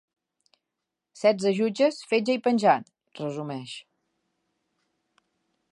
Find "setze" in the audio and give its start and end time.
1.23-1.51